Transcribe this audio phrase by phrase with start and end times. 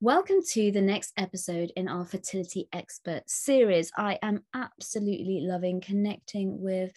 [0.00, 3.92] Welcome to the next episode in our Fertility Expert series.
[3.96, 6.92] I am absolutely loving connecting with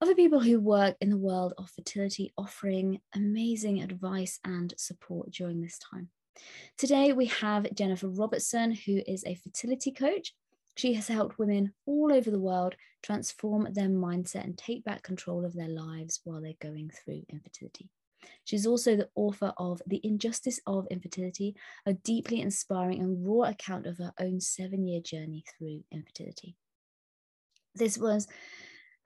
[0.00, 5.60] other people who work in the world of fertility, offering amazing advice and support during
[5.60, 6.08] this time.
[6.78, 10.34] Today, we have Jennifer Robertson, who is a fertility coach.
[10.74, 15.44] She has helped women all over the world transform their mindset and take back control
[15.44, 17.90] of their lives while they're going through infertility.
[18.44, 21.54] She's also the author of The Injustice of Infertility,
[21.86, 26.56] a deeply inspiring and raw account of her own seven year journey through infertility.
[27.74, 28.26] This was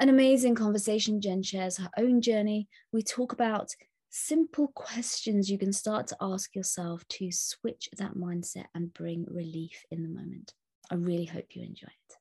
[0.01, 1.21] an amazing conversation.
[1.21, 2.69] Jen shares her own journey.
[2.93, 3.75] We talk about
[4.11, 9.85] simple questions you can start to ask yourself to switch that mindset and bring relief
[9.91, 10.55] in the moment.
[10.91, 12.17] I really hope you enjoy it.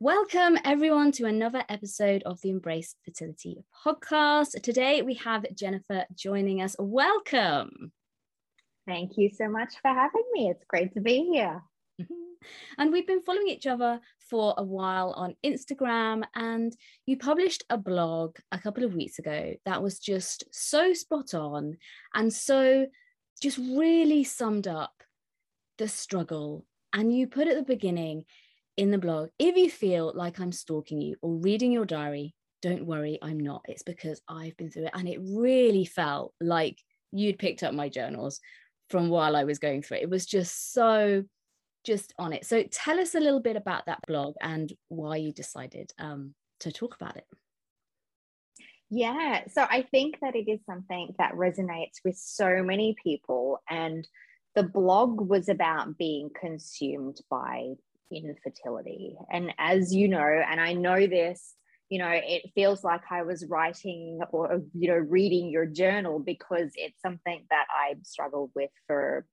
[0.00, 4.60] Welcome, everyone, to another episode of the Embrace Fertility podcast.
[4.62, 6.76] Today we have Jennifer joining us.
[6.78, 7.92] Welcome.
[8.86, 10.50] Thank you so much for having me.
[10.50, 11.62] It's great to be here.
[12.00, 12.14] Mm-hmm.
[12.78, 16.72] And we've been following each other for a while on Instagram, and
[17.06, 21.76] you published a blog a couple of weeks ago that was just so spot on
[22.14, 22.86] and so
[23.42, 25.02] just really summed up
[25.78, 26.64] the struggle.
[26.92, 28.24] And you put at the beginning,
[28.78, 29.28] in the blog.
[29.38, 33.62] If you feel like I'm stalking you or reading your diary, don't worry, I'm not.
[33.68, 34.92] It's because I've been through it.
[34.94, 36.78] And it really felt like
[37.10, 38.40] you'd picked up my journals
[38.88, 40.04] from while I was going through it.
[40.04, 41.24] It was just so
[41.84, 42.46] just on it.
[42.46, 46.70] So tell us a little bit about that blog and why you decided um, to
[46.70, 47.24] talk about it.
[48.90, 53.60] Yeah, so I think that it is something that resonates with so many people.
[53.68, 54.06] And
[54.54, 57.74] the blog was about being consumed by
[58.10, 59.16] infertility.
[59.30, 61.54] And as you know, and I know this,
[61.88, 66.70] you know, it feels like I was writing or, you know, reading your journal because
[66.74, 69.24] it's something that I struggled with for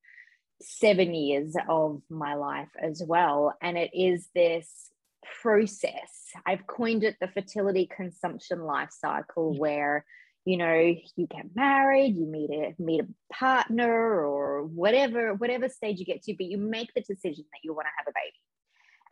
[0.62, 3.54] seven years of my life as well.
[3.62, 4.92] And it is this
[5.42, 6.32] process.
[6.46, 10.06] I've coined it the fertility consumption life cycle where
[10.46, 16.00] you know you get married you meet a meet a partner or whatever whatever stage
[16.00, 18.38] you get to but you make the decision that you want to have a baby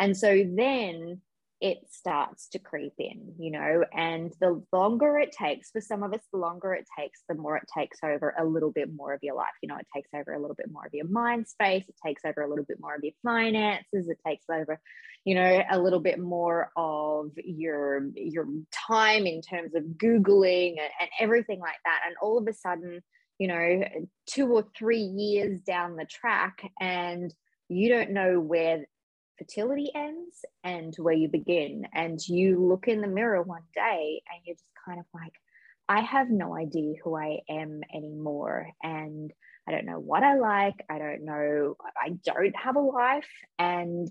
[0.03, 1.21] and so then
[1.61, 6.13] it starts to creep in, you know, and the longer it takes for some of
[6.13, 9.21] us, the longer it takes, the more it takes over a little bit more of
[9.23, 9.53] your life.
[9.61, 12.23] You know, it takes over a little bit more of your mind space, it takes
[12.25, 14.77] over a little bit more of your finances, it takes over,
[15.23, 18.45] you know, a little bit more of your your
[18.89, 22.01] time in terms of Googling and, and everything like that.
[22.05, 23.01] And all of a sudden,
[23.39, 23.85] you know,
[24.29, 27.33] two or three years down the track, and
[27.69, 28.85] you don't know where
[29.37, 31.87] fertility ends and where you begin.
[31.93, 35.33] And you look in the mirror one day and you're just kind of like,
[35.89, 38.69] I have no idea who I am anymore.
[38.81, 39.31] And
[39.67, 40.75] I don't know what I like.
[40.89, 41.75] I don't know.
[42.01, 43.29] I don't have a life.
[43.59, 44.09] And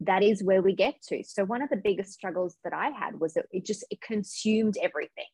[0.00, 1.22] that is where we get to.
[1.24, 4.76] So one of the biggest struggles that I had was that it just it consumed
[4.82, 5.24] everything.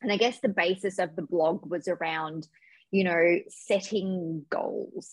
[0.00, 2.48] And I guess the basis of the blog was around,
[2.90, 5.08] you know, setting goals.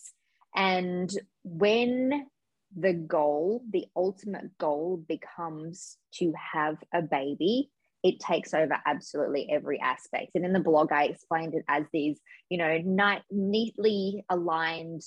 [0.54, 1.10] And
[1.44, 2.26] when
[2.76, 7.70] the goal, the ultimate goal becomes to have a baby,
[8.02, 10.32] it takes over absolutely every aspect.
[10.34, 12.78] And in the blog, I explained it as these, you know,
[13.30, 15.02] neatly aligned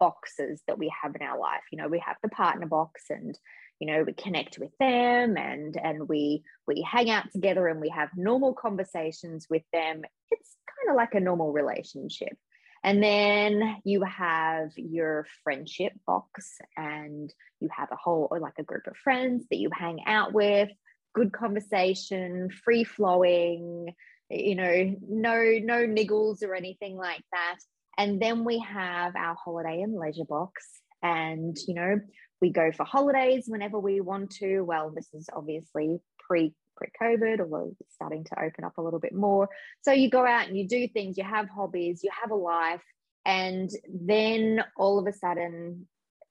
[0.00, 1.62] boxes that we have in our life.
[1.70, 3.38] You know, we have the partner box and,
[3.78, 7.90] you know, we connect with them and and we we hang out together and we
[7.90, 10.02] have normal conversations with them.
[10.30, 12.36] It's kind of like a normal relationship.
[12.84, 18.64] And then you have your friendship box, and you have a whole, or like a
[18.64, 20.68] group of friends that you hang out with,
[21.14, 23.94] good conversation, free flowing,
[24.30, 27.58] you know, no, no niggles or anything like that.
[27.98, 30.64] And then we have our holiday and leisure box.
[31.02, 32.00] And, you know,
[32.40, 34.62] we go for holidays whenever we want to.
[34.62, 36.54] Well, this is obviously pre
[36.90, 39.48] pre-COVID, although it's starting to open up a little bit more.
[39.82, 42.82] So you go out and you do things, you have hobbies, you have a life,
[43.24, 45.86] and then all of a sudden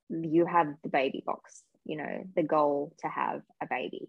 [0.10, 4.08] you have the baby box, you know, the goal to have a baby.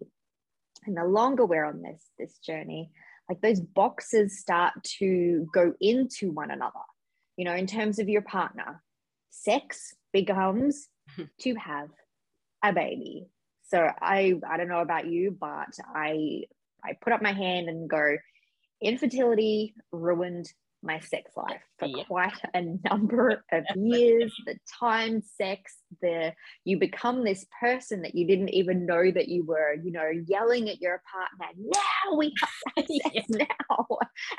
[0.84, 2.90] And the longer we're on this this journey,
[3.28, 6.72] like those boxes start to go into one another.
[7.36, 8.82] You know, in terms of your partner,
[9.30, 10.88] sex becomes
[11.40, 11.88] to have
[12.64, 13.28] a baby
[13.72, 16.42] so I I don't know about you, but I
[16.84, 18.16] I put up my hand and go,
[18.82, 20.52] infertility ruined
[20.82, 24.34] my sex life for quite a number of years.
[24.46, 26.32] The time sex the
[26.64, 30.68] you become this person that you didn't even know that you were you know yelling
[30.68, 32.32] at your partner now we
[32.76, 33.44] have sex yeah.
[33.68, 33.86] now.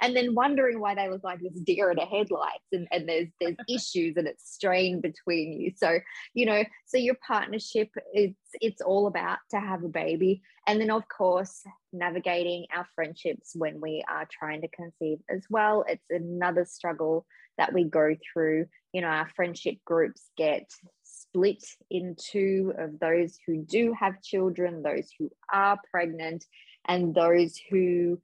[0.01, 3.29] And then wondering why they look like this deer in a headlights and, and there's
[3.39, 5.71] there's issues and it's strained between you.
[5.75, 5.99] So
[6.33, 10.41] you know so your partnership it's it's all about to have a baby.
[10.67, 15.85] And then of course navigating our friendships when we are trying to conceive as well.
[15.87, 17.25] It's another struggle
[17.57, 20.69] that we go through you know our friendship groups get
[21.03, 26.45] split into of those who do have children those who are pregnant
[26.87, 28.19] and those who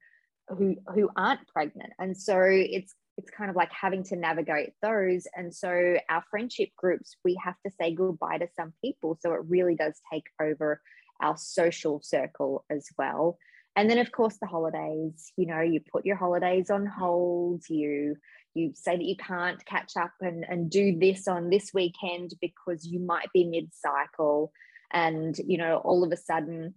[0.50, 1.94] who who aren't pregnant.
[2.00, 5.28] And so it's it's kind of like having to navigate those.
[5.36, 9.18] And so our friendship groups we have to say goodbye to some people.
[9.22, 10.82] So it really does take over
[11.22, 13.38] our social circle as well
[13.80, 18.16] and then of course the holidays you know you put your holidays on hold you
[18.54, 22.86] you say that you can't catch up and, and do this on this weekend because
[22.86, 24.52] you might be mid-cycle
[24.92, 26.74] and you know all of a sudden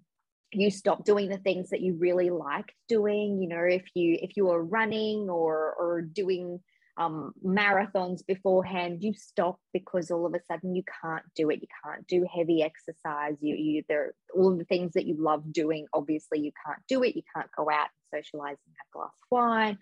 [0.52, 3.40] you stop doing the things that you really liked doing.
[3.40, 6.60] You know if you if you were running or or doing
[6.98, 11.60] um, marathons beforehand you stop because all of a sudden you can't do it.
[11.62, 13.36] You can't do heavy exercise.
[13.40, 17.02] You you there all of the things that you love doing obviously you can't do
[17.02, 17.16] it.
[17.16, 19.78] You can't go out and socialize and have a glass of wine.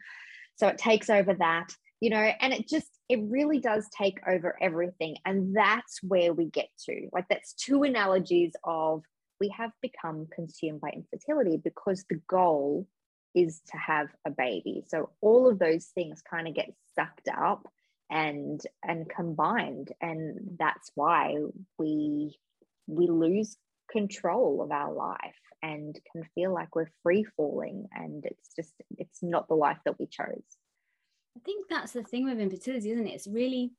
[0.56, 4.56] So it takes over that you know and it just it really does take over
[4.60, 5.16] everything.
[5.24, 9.02] And that's where we get to like that's two analogies of
[9.40, 12.86] we have become consumed by infertility because the goal
[13.34, 14.84] is to have a baby.
[14.88, 17.68] So all of those things kind of get sucked up
[18.10, 19.92] and and combined.
[20.00, 21.36] And that's why
[21.78, 22.38] we
[22.86, 23.56] we lose
[23.90, 29.22] control of our life and can feel like we're free falling and it's just it's
[29.22, 30.42] not the life that we chose.
[31.36, 33.14] I think that's the thing with infertility isn't it?
[33.14, 33.72] It's really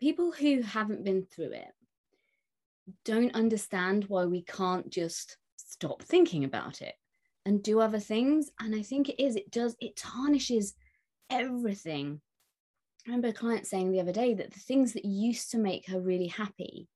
[0.00, 1.72] people who haven't been through it
[3.04, 6.94] don't understand why we can't just stop thinking about it
[7.46, 8.50] and do other things.
[8.60, 10.74] And I think it is, it does, it tarnishes
[11.30, 12.20] everything.
[13.06, 15.88] I remember a client saying the other day that the things that used to make
[15.88, 16.88] her really happy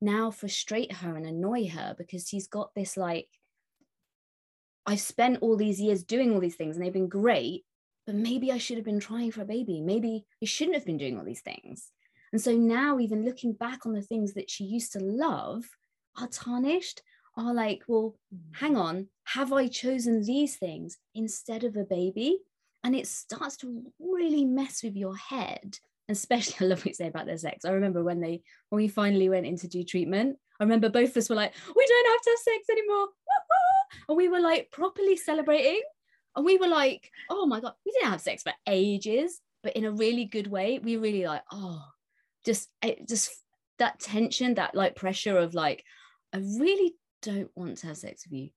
[0.00, 3.28] now frustrate her and annoy her because she's got this like,
[4.84, 7.64] I've spent all these years doing all these things and they've been great,
[8.06, 9.80] but maybe I should have been trying for a baby.
[9.80, 11.90] Maybe I shouldn't have been doing all these things.
[12.32, 15.64] And so now, even looking back on the things that she used to love
[16.20, 17.02] are tarnished,
[17.36, 18.14] are like, well,
[18.52, 18.80] hang mm.
[18.80, 22.38] on, have I chosen these things instead of a baby?
[22.84, 25.78] And it starts to really mess with your head.
[26.08, 27.64] Especially, I love what you say about their sex.
[27.64, 31.10] I remember when they, when we finally went in to do treatment, I remember both
[31.10, 33.08] of us were like, we don't have to have sex anymore.
[34.08, 35.80] And we were like properly celebrating.
[36.36, 39.84] And we were like, oh my God, we didn't have sex for ages, but in
[39.84, 40.78] a really good way.
[40.78, 41.82] We really like, oh,
[42.46, 43.30] just it just
[43.78, 45.84] that tension that like pressure of like
[46.32, 48.48] i really don't want to have sex with you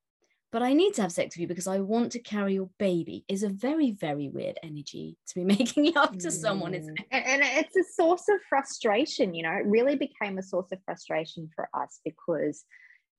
[0.51, 3.23] but i need to have sex with you because i want to carry your baby
[3.27, 7.06] is a very very weird energy to be making love to someone isn't mm.
[7.11, 7.23] it?
[7.25, 11.50] And it's a source of frustration you know it really became a source of frustration
[11.56, 12.63] for us because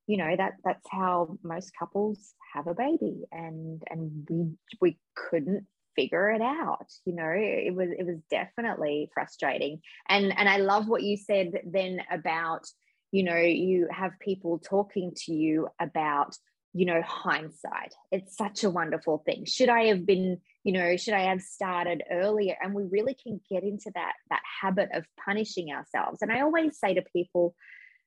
[0.07, 4.47] you know that that's how most couples have a baby and and we
[4.81, 5.67] we couldn't
[5.97, 9.81] figure it out you know it was it was definitely frustrating.
[10.09, 12.67] And and i love what you said then about
[13.13, 16.37] you know you have people talking to you about
[16.73, 17.95] you know hindsight.
[18.13, 19.45] It's such a wonderful thing.
[19.45, 22.55] Should i have been you know should i have started earlier?
[22.63, 26.23] And we really can get into that that habit of punishing ourselves.
[26.23, 27.55] And i always say to people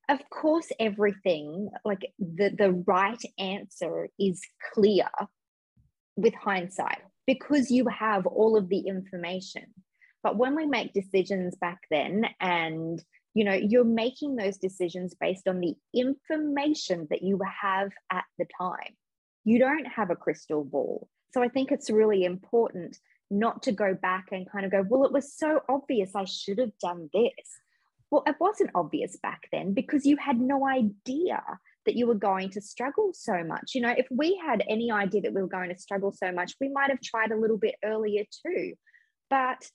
[0.10, 4.42] of course everything like the the right answer is
[4.74, 5.08] clear
[6.16, 9.66] with hindsight because you have all of the information.
[10.22, 15.48] But when we make decisions back then and you know you're making those decisions based
[15.48, 18.96] on the information that you have at the time
[19.44, 22.98] you don't have a crystal ball so i think it's really important
[23.32, 26.60] not to go back and kind of go well it was so obvious i should
[26.60, 27.48] have done this
[28.12, 31.42] well it wasn't obvious back then because you had no idea
[31.86, 33.75] that you were going to struggle so much.
[33.75, 36.54] You know, if we had any idea that we were going to struggle so much,
[36.60, 38.74] we might have tried a little bit earlier too.
[39.30, 39.70] But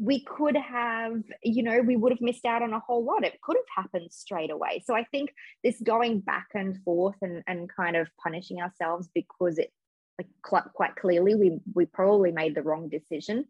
[0.00, 3.24] we could have, you know, we would have missed out on a whole lot.
[3.24, 4.82] It could have happened straight away.
[4.86, 5.30] So I think
[5.64, 9.72] this going back and forth and, and kind of punishing ourselves because it
[10.18, 13.44] like quite clearly we we probably made the wrong decision.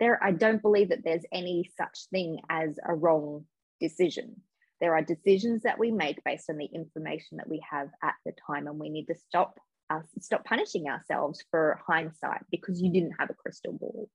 [0.00, 3.44] There, I don't believe that there's any such thing as a wrong
[3.80, 4.40] decision.
[4.80, 8.32] There are decisions that we make based on the information that we have at the
[8.46, 9.58] time, and we need to stop
[9.90, 14.08] us stop punishing ourselves for hindsight because you didn't have a crystal ball.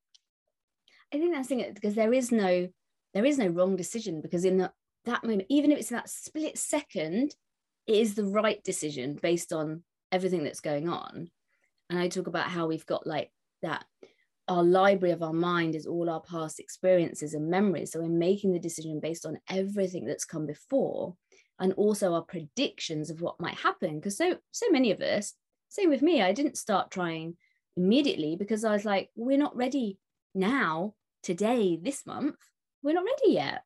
[1.14, 2.68] I think that's the thing because there is no
[3.14, 4.72] there is no wrong decision because in the,
[5.06, 7.34] that moment, even if it's that split second,
[7.88, 11.30] it is the right decision based on everything that's going on.
[11.90, 13.32] And I talk about how we've got like
[13.64, 13.86] that
[14.48, 17.92] our library of our mind is all our past experiences and memories.
[17.92, 21.16] So we're making the decision based on everything that's come before
[21.60, 24.00] and also our predictions of what might happen.
[24.00, 25.34] Because so so many of us,
[25.70, 27.38] same with me, I didn't start trying
[27.78, 30.00] immediately because I was like, we're not ready
[30.34, 32.36] now, today, this month,
[32.82, 33.64] we're not ready yet.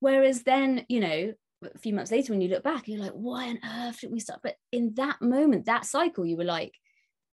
[0.00, 1.32] Whereas then, you know,
[1.62, 4.20] a few months later, when you look back, you're like, why on earth didn't we
[4.20, 4.40] start?
[4.42, 6.74] But in that moment, that cycle, you were like,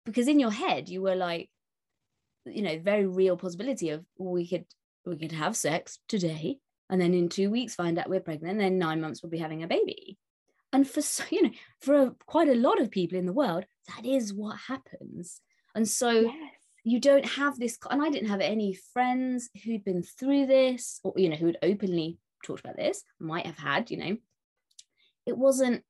[0.05, 1.49] because in your head, you were like,
[2.45, 4.65] you know, very real possibility of we could
[5.05, 6.57] we could have sex today,
[6.89, 9.37] and then in two weeks find out we're pregnant, and then nine months we'll be
[9.37, 10.17] having a baby.
[10.71, 13.65] And for so, you know, for a, quite a lot of people in the world,
[13.87, 15.41] that is what happens.
[15.75, 16.33] And so yes.
[16.91, 21.13] You don't have this, and I didn't have any friends who'd been through this, or
[21.15, 23.03] you know, who'd openly talked about this.
[23.19, 24.17] Might have had, you know,
[25.25, 25.83] it wasn't,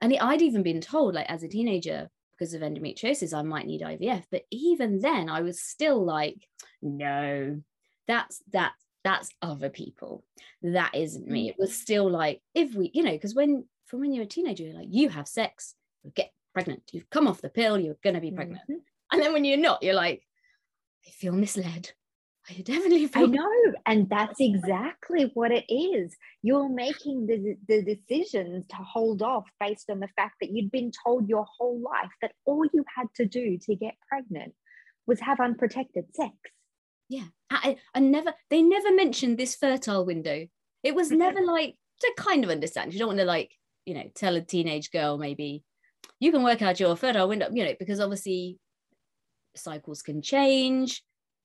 [0.00, 3.82] and I'd even been told, like as a teenager, because of endometriosis, I might need
[3.82, 4.24] IVF.
[4.30, 6.36] But even then, I was still like,
[6.80, 7.60] no,
[8.08, 8.72] that's that
[9.04, 10.24] that's other people.
[10.62, 11.48] That isn't me.
[11.48, 14.64] It was still like, if we, you know, because when from when you're a teenager,
[14.64, 18.20] you're like, you have sex, you get pregnant, you've come off the pill, you're gonna
[18.20, 18.62] be pregnant.
[18.62, 18.78] Mm-hmm.
[19.12, 20.22] And then when you're not, you're like,
[21.06, 21.92] I feel misled.
[22.48, 23.72] I definitely feel I know.
[23.86, 26.16] And that's exactly what it is.
[26.42, 30.90] You're making the, the decisions to hold off based on the fact that you'd been
[31.04, 34.54] told your whole life that all you had to do to get pregnant
[35.06, 36.34] was have unprotected sex.
[37.08, 37.26] Yeah.
[37.50, 40.46] I, I never, they never mentioned this fertile window.
[40.82, 42.92] It was never like, to kind of understand.
[42.92, 43.52] You don't want to like,
[43.84, 45.62] you know, tell a teenage girl maybe
[46.18, 48.58] you can work out your fertile window, you know, because obviously
[49.54, 51.02] cycles can change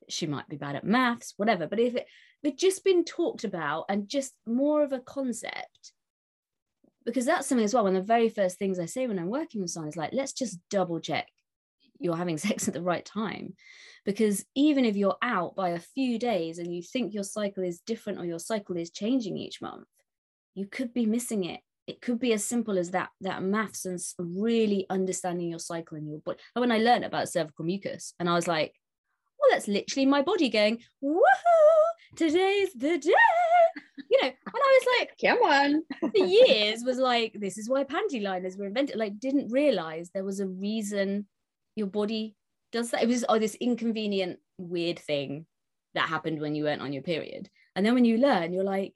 [0.09, 1.67] she might be bad at maths, whatever.
[1.67, 2.07] But if it
[2.43, 5.91] had just been talked about and just more of a concept,
[7.05, 7.83] because that's something as well.
[7.83, 10.11] One of the very first things I say when I'm working with someone is like,
[10.13, 11.27] let's just double check
[11.99, 13.53] you're having sex at the right time.
[14.05, 17.79] Because even if you're out by a few days and you think your cycle is
[17.79, 19.87] different or your cycle is changing each month,
[20.53, 21.59] you could be missing it.
[21.87, 26.07] It could be as simple as that, that maths and really understanding your cycle and
[26.07, 26.39] your body.
[26.53, 28.73] When I learned about cervical mucus, and I was like,
[29.39, 31.17] well, that's literally my body going, woohoo,
[32.15, 33.11] today's the day.
[34.09, 35.83] You know, and I was like, come on.
[35.99, 38.95] for years was like, this is why panty liners were invented.
[38.95, 41.27] Like, didn't realize there was a reason
[41.75, 42.35] your body
[42.71, 43.03] does that.
[43.03, 45.45] It was oh, this inconvenient, weird thing
[45.93, 47.49] that happened when you weren't on your period.
[47.75, 48.95] And then when you learn, you're like,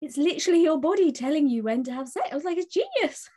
[0.00, 2.28] it's literally your body telling you when to have sex.
[2.30, 3.28] I was like, it's genius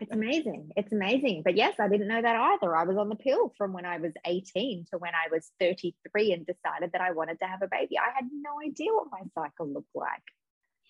[0.00, 0.70] it's amazing.
[0.76, 1.42] It's amazing.
[1.44, 2.74] But yes, I didn't know that either.
[2.74, 6.32] I was on the pill from when I was 18 to when I was 33
[6.32, 7.98] and decided that I wanted to have a baby.
[7.98, 10.22] I had no idea what my cycle looked like.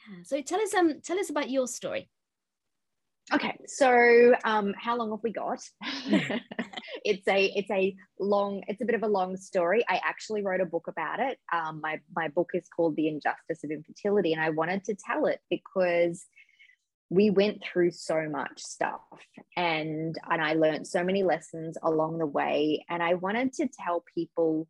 [0.08, 0.22] Yeah.
[0.24, 2.10] So tell us um tell us about your story.
[3.32, 5.60] Okay, so um, how long have we got?
[7.04, 9.84] it's a it's a long it's a bit of a long story.
[9.88, 11.38] I actually wrote a book about it.
[11.52, 15.26] Um, my my book is called The Injustice of Infertility, and I wanted to tell
[15.26, 16.26] it because
[17.12, 19.02] we went through so much stuff
[19.54, 24.02] and and I learned so many lessons along the way and I wanted to tell
[24.14, 24.66] people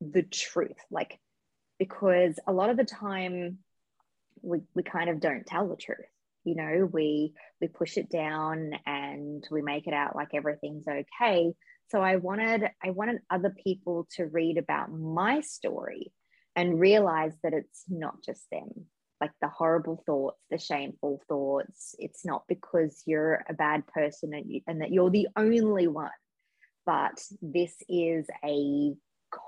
[0.00, 1.20] the truth like
[1.78, 3.58] because a lot of the time
[4.40, 5.98] we, we kind of don't tell the truth
[6.44, 11.52] you know we we push it down and we make it out like everything's okay
[11.90, 16.12] so i wanted i wanted other people to read about my story
[16.56, 18.86] and realize that it's not just them
[19.20, 21.94] like the horrible thoughts, the shameful thoughts.
[21.98, 26.10] It's not because you're a bad person and, you, and that you're the only one,
[26.84, 28.92] but this is a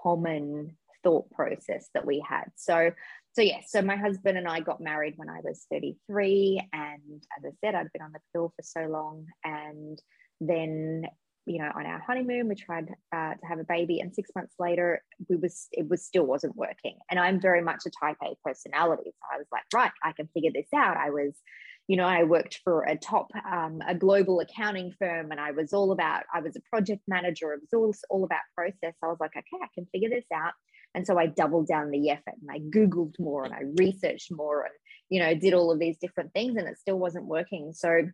[0.02, 2.44] common thought process that we had.
[2.56, 2.92] So,
[3.36, 7.22] so yes, yeah, so my husband and I got married when I was 33, and
[7.36, 10.00] as I said, I'd been on the pill for so long, and
[10.40, 11.04] then
[11.44, 14.54] you know, on our honeymoon, we tried uh, to have a baby, and six months
[14.58, 16.96] later, we was it was still wasn't working.
[17.10, 20.28] And I'm very much a Type A personality, so I was like, right, I can
[20.32, 20.96] figure this out.
[20.96, 21.34] I was,
[21.88, 25.74] you know, I worked for a top, um, a global accounting firm, and I was
[25.74, 27.52] all about, I was a project manager.
[27.52, 28.94] It was all all about process.
[29.04, 30.54] I was like, okay, I can figure this out.
[30.96, 34.62] And so I doubled down the effort, and I googled more, and I researched more,
[34.62, 34.74] and
[35.08, 37.72] you know, did all of these different things, and it still wasn't working.
[37.72, 38.08] So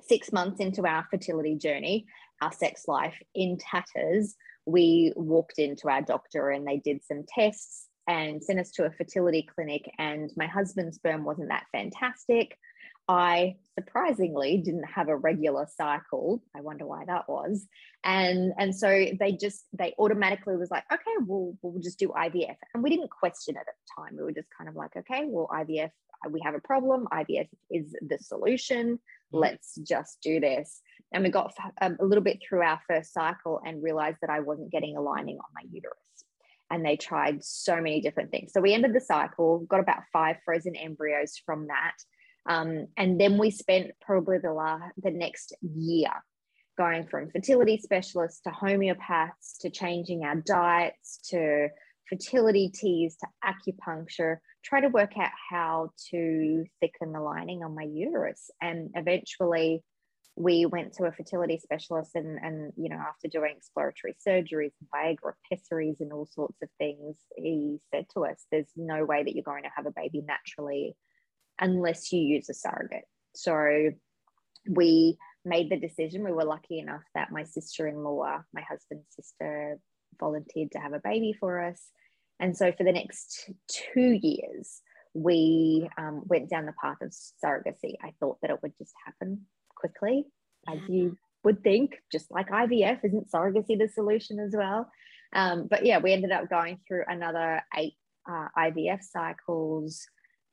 [0.00, 2.06] six months into our fertility journey,
[2.40, 4.34] our sex life in tatters,
[4.66, 8.90] we walked into our doctor and they did some tests and sent us to a
[8.90, 9.90] fertility clinic.
[9.98, 12.56] And my husband's sperm wasn't that fantastic.
[13.08, 16.42] I surprisingly didn't have a regular cycle.
[16.56, 17.66] I wonder why that was.
[18.02, 22.56] And and so they just they automatically was like, okay, we'll we'll just do IVF.
[22.72, 24.16] And we didn't question it at the time.
[24.16, 25.90] We were just kind of like, okay, well, IVF,
[26.30, 27.06] we have a problem.
[27.12, 28.94] IVF is the solution.
[28.94, 29.36] Mm-hmm.
[29.36, 30.80] Let's just do this.
[31.12, 34.40] And we got um, a little bit through our first cycle and realized that I
[34.40, 35.94] wasn't getting a lining on my uterus.
[36.70, 38.52] And they tried so many different things.
[38.52, 41.92] So we ended the cycle, got about five frozen embryos from that
[42.46, 46.10] um, and then we spent probably the, la- the next year
[46.76, 51.68] going from fertility specialists to homeopaths to changing our diets to
[52.08, 57.84] fertility teas to acupuncture, try to work out how to thicken the lining on my
[57.84, 58.50] uterus.
[58.60, 59.82] And eventually
[60.36, 65.32] we went to a fertility specialist and, and you know, after doing exploratory surgeries, Viagra
[65.50, 69.44] pessaries and all sorts of things, he said to us, there's no way that you're
[69.44, 70.96] going to have a baby naturally
[71.60, 73.04] unless you use a surrogate.
[73.34, 73.90] So
[74.68, 76.24] we made the decision.
[76.24, 79.78] We were lucky enough that my sister in law, my husband's sister,
[80.18, 81.80] volunteered to have a baby for us.
[82.40, 84.80] And so for the next two years,
[85.12, 87.94] we um, went down the path of surrogacy.
[88.02, 89.42] I thought that it would just happen
[89.76, 90.24] quickly,
[90.68, 94.88] as you would think, just like IVF, isn't surrogacy the solution as well?
[95.34, 97.94] Um, but yeah, we ended up going through another eight
[98.28, 100.06] uh, IVF cycles.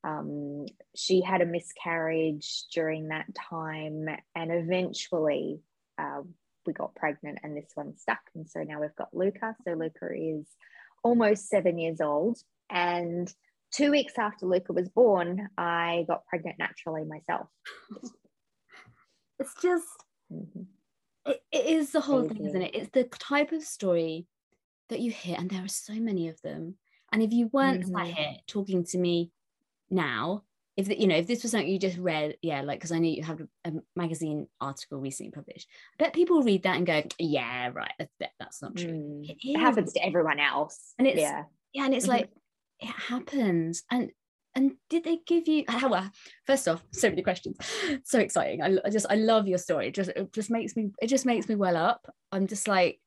[0.04, 0.66] Um,
[0.96, 5.60] she had a miscarriage during that time, and eventually
[5.98, 6.22] uh,
[6.66, 8.22] we got pregnant, and this one stuck.
[8.36, 9.56] And so now we've got Luca.
[9.66, 10.46] So Luca is
[11.04, 12.40] almost seven years old.
[12.70, 13.32] And
[13.72, 17.48] two weeks after Luca was born, I got pregnant naturally myself.
[19.42, 19.88] It's just,
[20.32, 20.62] mm-hmm.
[21.26, 22.76] it, it is the whole thing, isn't it?
[22.76, 24.28] It's the type of story
[24.90, 26.76] that you hear, and there are so many of them.
[27.12, 28.06] And if you weren't mm-hmm.
[28.06, 29.32] here talking to me
[29.92, 30.44] now
[30.78, 32.98] if the, you know if this was something you just read yeah like because i
[32.98, 35.68] know you have a, magazine article recently published.
[36.00, 38.90] I bet people read that and go yeah right that's, that's not true.
[38.90, 39.30] Mm.
[39.30, 40.94] it, it, happens to everyone else.
[40.98, 41.44] And it's yeah.
[41.74, 42.14] yeah and it's mm-hmm.
[42.14, 42.30] like
[42.80, 43.84] it happens.
[43.92, 44.12] And
[44.56, 46.10] and did they give you how
[46.46, 47.58] first off so many questions.
[48.04, 48.62] So exciting.
[48.62, 49.88] I, I just i love your story.
[49.88, 52.14] It just it just makes me it just makes me well up.
[52.32, 53.00] I'm just like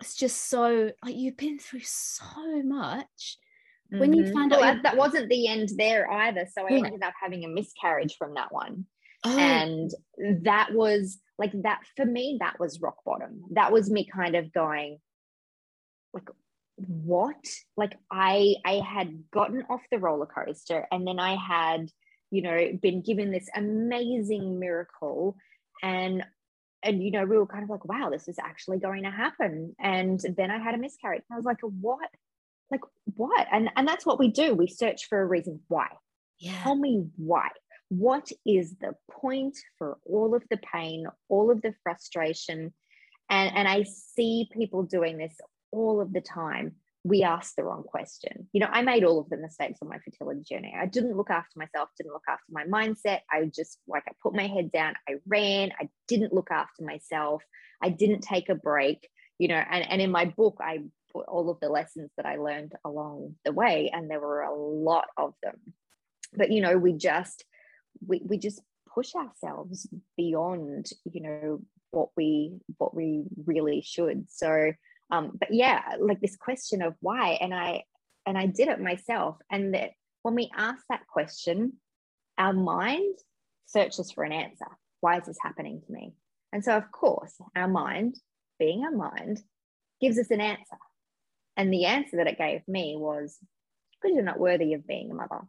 [0.00, 3.38] it's just so like you've been through so much
[3.90, 4.26] when mm-hmm.
[4.26, 6.86] you find well, out that wasn't the end there either so i yeah.
[6.86, 8.84] ended up having a miscarriage from that one
[9.24, 9.38] oh.
[9.38, 9.90] and
[10.44, 14.52] that was like that for me that was rock bottom that was me kind of
[14.52, 14.98] going
[16.12, 16.28] like
[16.76, 17.44] what
[17.76, 21.88] like i i had gotten off the roller coaster and then i had
[22.30, 25.36] you know been given this amazing miracle
[25.82, 26.24] and
[26.82, 29.74] and you know we were kind of like wow this is actually going to happen
[29.78, 32.08] and then i had a miscarriage and i was like what
[32.70, 32.80] like
[33.16, 34.54] what and and that's what we do.
[34.54, 35.88] We search for a reason why.
[36.38, 36.62] Yeah.
[36.62, 37.48] tell me why.
[37.88, 42.72] What is the point for all of the pain all of the frustration?
[43.28, 45.36] And and i see people doing this
[45.72, 46.76] all of the time.
[47.02, 48.48] We ask the wrong question.
[48.52, 50.74] You know i made all of the mistakes on my fertility journey.
[50.78, 53.20] I didn't look after myself didn't look after my mindset.
[53.30, 54.94] I just like i put my head down.
[55.08, 55.72] I ran.
[55.80, 57.42] I didn't look after myself.
[57.82, 59.08] I didn't take a break
[59.40, 60.78] you know and, and in my book i
[61.14, 65.06] all of the lessons that I learned along the way, and there were a lot
[65.16, 65.56] of them.
[66.34, 67.44] But you know, we just
[68.06, 68.60] we we just
[68.92, 74.26] push ourselves beyond you know what we what we really should.
[74.30, 74.72] So,
[75.10, 77.84] um, but yeah, like this question of why, and I
[78.26, 79.90] and I did it myself, and that
[80.22, 81.74] when we ask that question,
[82.38, 83.16] our mind
[83.66, 84.66] searches for an answer.
[85.00, 86.14] Why is this happening to me?
[86.52, 88.16] And so, of course, our mind,
[88.58, 89.42] being our mind,
[90.00, 90.76] gives us an answer.
[91.60, 93.36] And the answer that it gave me was
[93.92, 95.40] because you're not worthy of being a mother,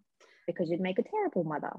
[0.45, 1.71] because you'd make a terrible mother,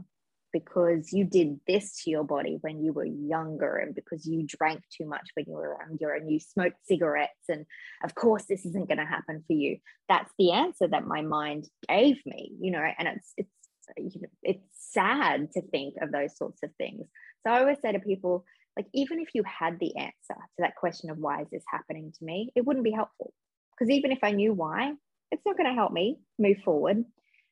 [0.54, 4.80] because you did this to your body when you were younger, and because you drank
[4.96, 7.44] too much when you were younger and you smoked cigarettes.
[7.50, 7.66] And
[8.02, 9.76] of course, this isn't going to happen for you.
[10.08, 13.50] That's the answer that my mind gave me, you know, and it's, it's,
[13.98, 17.06] you know, it's sad to think of those sorts of things.
[17.46, 18.46] So I always say to people,
[18.78, 22.14] like, even if you had the answer to that question of why is this happening
[22.18, 23.34] to me, it wouldn't be helpful
[23.82, 24.92] because even if I knew why,
[25.32, 27.04] it's not going to help me move forward.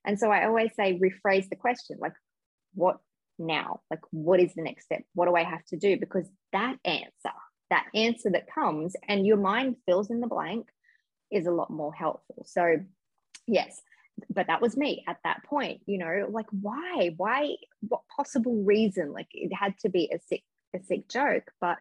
[0.05, 2.12] And so I always say, rephrase the question like,
[2.75, 2.99] what
[3.37, 3.81] now?
[3.90, 5.03] Like, what is the next step?
[5.14, 5.97] What do I have to do?
[5.99, 7.35] Because that answer,
[7.71, 10.69] that answer that comes and your mind fills in the blank
[11.33, 12.45] is a lot more helpful.
[12.47, 12.77] So,
[13.49, 13.81] yes,
[14.33, 17.11] but that was me at that point, you know, like, why?
[17.16, 17.57] Why?
[17.81, 19.12] What possible reason?
[19.12, 20.45] Like, it had to be a sick,
[20.77, 21.79] a sick joke, but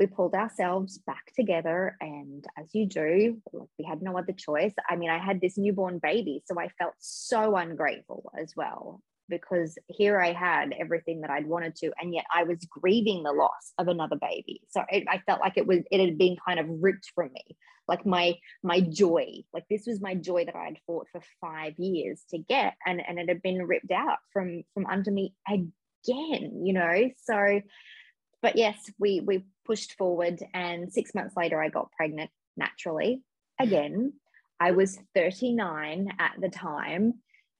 [0.00, 3.40] we pulled ourselves back together and as you do
[3.78, 6.94] we had no other choice i mean i had this newborn baby so i felt
[6.98, 12.24] so ungrateful as well because here I had everything that I'd wanted to, and yet
[12.34, 14.60] I was grieving the loss of another baby.
[14.70, 17.56] So it, I felt like it was it had been kind of ripped from me,
[17.88, 21.74] like my my joy, like this was my joy that I had fought for five
[21.78, 26.66] years to get, and and it had been ripped out from from under me again,
[26.66, 27.10] you know.
[27.22, 27.60] So,
[28.42, 33.22] but yes, we we pushed forward, and six months later, I got pregnant naturally
[33.58, 34.14] again.
[34.58, 37.14] I was 39 at the time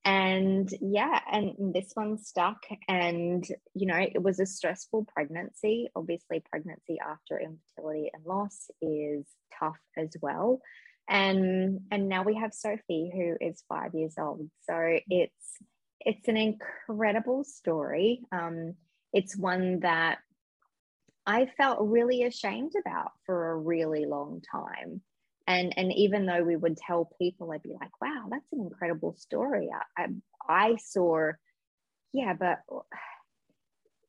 [0.05, 5.90] and yeah and this one stuck and you know it was a stressful pregnancy.
[5.95, 9.27] Obviously pregnancy after infertility and loss is
[9.59, 10.61] tough as well.
[11.09, 14.49] And and now we have sophie who is five years old.
[14.62, 15.59] So it's
[16.01, 18.23] it's an incredible story.
[18.33, 18.75] Um
[19.12, 20.19] it's one that
[21.31, 25.01] i felt really ashamed about for a really long time.
[25.47, 29.14] And and even though we would tell people i'd be like wow that's an incredible
[29.16, 29.69] story.
[29.99, 30.07] I i,
[30.49, 31.31] I saw
[32.12, 32.59] yeah but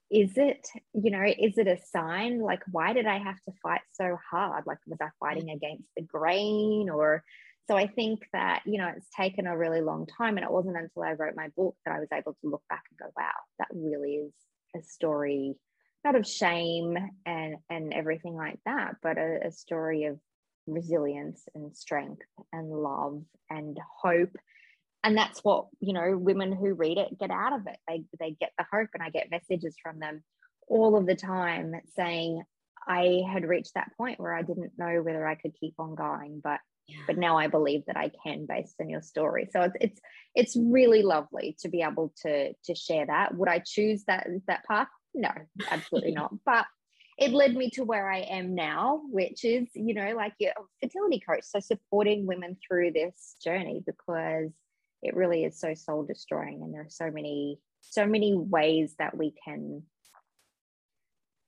[0.10, 2.40] is it you know is it a sign?
[2.40, 4.66] Like why did i have to fight so hard?
[4.66, 5.56] Like was i fighting mm.
[5.56, 6.90] against the grain?
[6.90, 7.24] Or
[7.68, 10.38] so i think that you know it's taken a really long time.
[10.38, 12.84] And it wasn't until i wrote my book that i was able to look back
[12.90, 14.34] and go wow that really is
[14.76, 15.56] a story
[16.04, 20.20] not of shame and and everything like that but a, a story of
[20.68, 22.22] resilience and strength
[22.54, 24.36] and love and hope.
[25.04, 27.78] And that's what you know women who read it get out of it.
[27.88, 30.24] They they get the hope and i get messages from them
[30.68, 32.44] all of the time saying
[32.88, 36.40] i had reached that point where i didn't know whether i could keep on going
[36.42, 36.98] but yeah.
[37.08, 39.50] but now i believe that i can based on your story.
[39.52, 40.02] So it's it's
[40.36, 43.36] it's really lovely to be able to to share that.
[43.36, 45.32] Would i choose that that path no
[45.70, 46.66] absolutely not but
[47.22, 51.20] it led me to where I am now, which is, you know, like your fertility
[51.20, 51.44] coach.
[51.44, 54.50] So supporting women through this journey because
[55.04, 56.64] it really is so soul destroying.
[56.64, 59.84] And there are so many, so many ways that we can,
[60.16, 60.20] I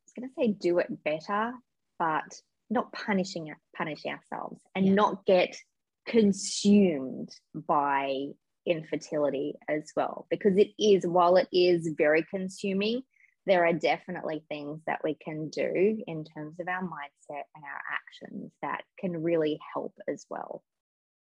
[0.05, 1.53] was going to say do it better,
[1.97, 4.93] but not punishing punish ourselves and yeah.
[4.93, 5.55] not get
[6.05, 8.27] consumed by
[8.65, 13.01] infertility as well because it is while it is very consuming
[13.45, 17.81] there are definitely things that we can do in terms of our mindset and our
[17.91, 20.63] actions that can really help as well.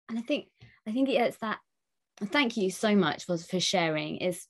[0.07, 0.49] And i think
[0.87, 1.57] i think it's that
[2.23, 4.17] thank you so much for, for sharing.
[4.17, 4.47] Is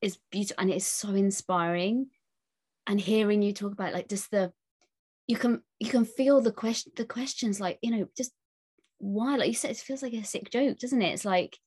[0.00, 2.08] is beautiful and it's so inspiring.
[2.86, 4.52] And hearing you talk about like just the
[5.26, 8.32] you can you can feel the question the questions like you know just
[8.96, 11.12] why like you said it feels like a sick joke doesn't it?
[11.12, 11.58] It's like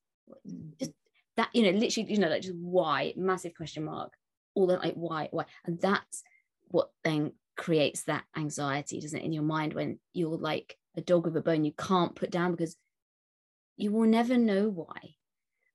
[0.47, 0.71] mm.
[0.79, 0.91] just
[1.37, 4.13] that you know literally you know like just why massive question mark
[4.53, 6.23] all the like why why and that's
[6.67, 11.25] what then creates that anxiety doesn't it in your mind when you're like a dog
[11.25, 12.75] with a bone you can't put down because
[13.77, 15.15] you will never know why.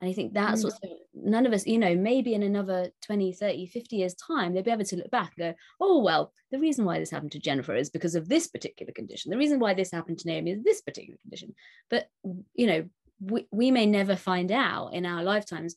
[0.01, 0.65] And i think that's mm.
[0.67, 4.63] also none of us you know maybe in another 20 30 50 years time they'll
[4.63, 7.39] be able to look back and go oh well the reason why this happened to
[7.39, 9.31] jennifer is because of this particular condition.
[9.31, 11.55] The reason why this happened to naomi is this particular condition.
[11.89, 12.09] But
[12.55, 12.85] you know
[13.21, 15.77] we, we may never find out in our lifetimes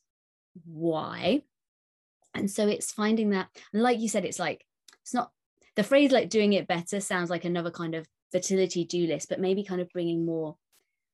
[0.65, 1.43] why
[2.33, 4.65] and so it's finding that and like you said it's like
[5.01, 5.31] it's not
[5.75, 9.39] the phrase like doing it better sounds like another kind of fertility do list but
[9.39, 10.55] maybe kind of bringing more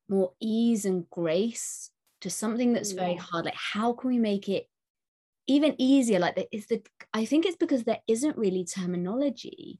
[0.10, 3.01] more ease and grace to something that's yeah.
[3.01, 3.45] very hard.
[3.45, 4.67] Like how can we make it
[5.47, 6.19] even easier?
[6.19, 6.82] Like is the
[7.13, 9.80] i think it's because there isn't really terminology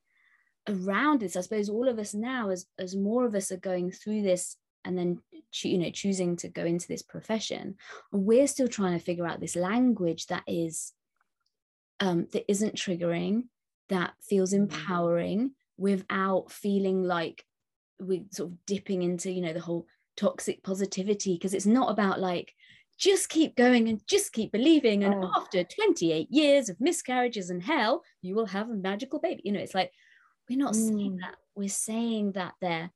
[0.68, 1.36] around this.
[1.36, 4.58] I suppose all of us now as as more of us are going through this
[4.84, 5.20] and then
[5.64, 7.76] you know choosing to go into this profession
[8.12, 10.92] we're still trying to figure out this language that is
[12.00, 13.44] um, that isn't triggering,
[13.90, 14.58] that feels mm.
[14.58, 17.44] empowering without feeling like
[18.00, 19.86] we're sort of dipping into, you know, the whole
[20.18, 22.54] toxic positivity, because it's not about like,
[22.98, 25.04] just keep going and just keep believing.
[25.04, 25.32] And oh.
[25.36, 29.42] after 28 years of miscarriages and hell, you will have a magical baby.
[29.44, 29.92] You know, it's like,
[30.50, 30.88] we're not mm.
[30.88, 31.36] saying that.
[31.56, 32.92] We're saying that there,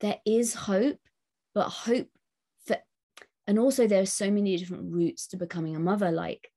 [0.00, 0.98] there is hope,
[1.54, 2.08] but hope
[2.66, 2.76] for,
[3.46, 6.10] and also there are so many different routes to becoming a mother.
[6.10, 6.50] Like,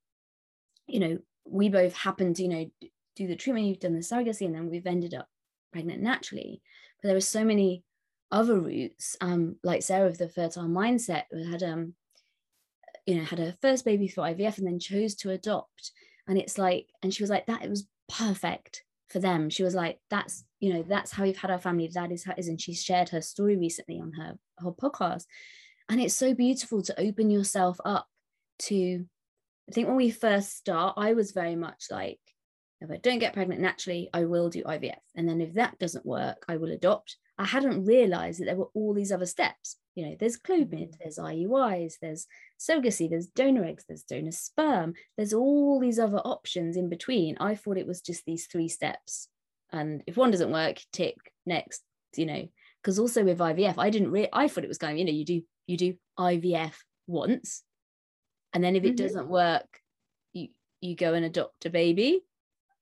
[0.87, 2.71] you know, we both happened to, you know,
[3.15, 5.27] do the treatment, you've done the surrogacy, and then we've ended up
[5.71, 6.61] pregnant naturally.
[7.01, 7.83] But there are so many
[8.31, 11.93] other routes, um, like Sarah of the fertile mindset, who had um,
[13.05, 15.91] you know, had her first baby through IVF and then chose to adopt.
[16.27, 19.49] And it's like, and she was like, that it was perfect for them.
[19.49, 21.89] She was like, that's, you know, that's how we've had our family.
[21.93, 22.47] That is how it is.
[22.47, 25.25] And she shared her story recently on her, her podcast.
[25.89, 28.07] And it's so beautiful to open yourself up
[28.59, 29.05] to
[29.69, 32.19] I think when we first start, I was very much like,
[32.81, 34.97] if I don't get pregnant naturally, I will do IVF.
[35.15, 37.17] And then if that doesn't work, I will adopt.
[37.37, 39.77] I hadn't realized that there were all these other steps.
[39.95, 40.95] You know, there's Clomid, Mm-hmm.
[40.99, 42.27] there's IUIs, there's
[42.59, 47.37] surrogacy, there's donor eggs, there's donor sperm, there's all these other options in between.
[47.39, 49.29] I thought it was just these three steps.
[49.71, 51.83] And if one doesn't work, tick next,
[52.15, 52.47] you know,
[52.81, 55.25] because also with IVF, I didn't really, I thought it was going, you know, you
[55.25, 56.73] do, you do IVF
[57.07, 57.63] once.
[58.53, 58.97] And then if it Mhm.
[58.97, 59.81] doesn't work,
[60.33, 60.49] you,
[60.81, 62.21] you go and adopt a baby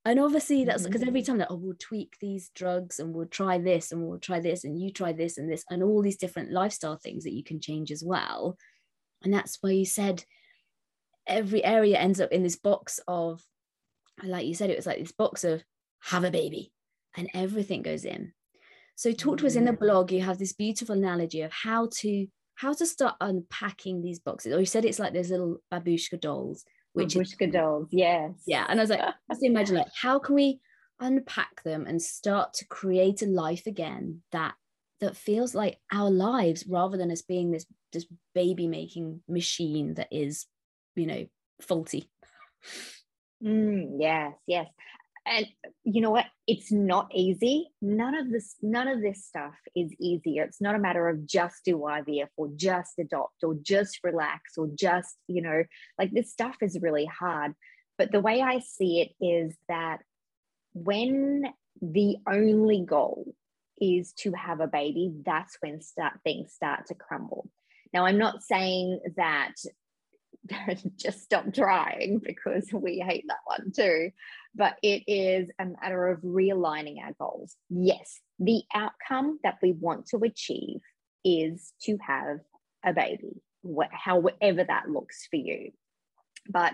[0.04, 1.08] and obviously that's because Mhm.
[1.08, 4.40] every time that oh we'll tweak these drugs and we'll try this and we'll try
[4.40, 7.44] this and you try this and this and all these different lifestyle things that you
[7.44, 8.58] can change as well
[9.22, 10.26] and that's why you said
[11.28, 13.46] every area ends up in this box of
[14.24, 15.64] like you said it was like this box of
[16.00, 16.74] have a baby
[17.16, 18.34] and everything goes in
[18.96, 19.80] so talk to us in the Mhm.
[19.80, 24.54] blog you have this beautiful analogy of how to how to start unpacking these boxes
[24.54, 28.32] or you said it's like those little babushka dolls which is Babushka dolls, yes.
[28.46, 30.60] yeah and i was like just imagine like how can we
[31.00, 34.54] unpack them and start to create a life again that
[35.00, 40.08] that feels like our lives rather than us being this this baby making machine that
[40.12, 40.46] is
[40.96, 41.26] you know
[41.62, 42.10] faulty
[43.44, 44.68] Mm, yes, yes.
[45.26, 45.48] And
[45.84, 46.26] you know what?
[46.48, 47.70] It's not easy.
[47.82, 50.44] None of this, none of this stuff is easier.
[50.44, 54.68] It's not a matter of just do IVF or just adopt or just relax or
[54.74, 55.64] just, you know,
[56.00, 57.54] like this stuff is really hard.
[57.98, 60.00] But the way I see it is that
[60.74, 61.46] when
[61.82, 63.36] the only goal
[63.80, 67.50] is to have a baby, that's when start things start to crumble.
[67.94, 69.54] Now, I'm not saying that
[70.98, 74.12] just stop trying because we hate that one too.
[74.56, 77.56] But it is a matter of realigning our goals.
[77.70, 80.82] Yes, the outcome that we want to achieve
[81.24, 82.40] is to have
[82.84, 83.42] a baby,
[83.92, 85.72] however that looks for you.
[86.50, 86.74] But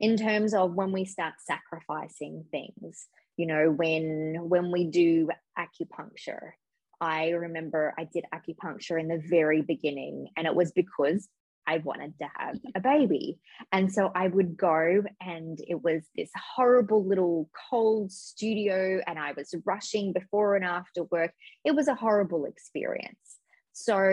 [0.00, 6.52] in terms of when we start sacrificing things, you know, when when we do acupuncture,
[7.00, 11.28] I remember I did acupuncture in the very beginning, and it was because
[11.66, 13.38] I wanted to have a baby.
[13.72, 19.32] And so I would go, and it was this horrible little cold studio, and I
[19.32, 21.32] was rushing before and after work.
[21.64, 23.38] It was a horrible experience.
[23.72, 24.08] So,